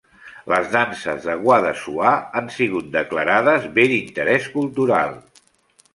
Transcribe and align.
Les 0.51 0.69
danses 0.75 1.27
de 1.31 1.35
Guadassuar 1.43 2.15
han 2.41 2.49
sigut 2.57 2.89
declarades 2.97 3.69
Bé 3.79 3.89
d'interès 3.93 4.49
cultural. 4.59 5.19